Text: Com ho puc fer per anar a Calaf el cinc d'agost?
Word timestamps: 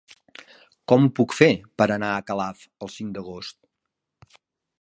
Com 0.91 1.05
ho 1.07 1.11
puc 1.19 1.35
fer 1.41 1.49
per 1.81 1.87
anar 1.97 2.11
a 2.15 2.25
Calaf 2.31 2.67
el 2.87 2.91
cinc 2.97 3.15
d'agost? 3.19 4.43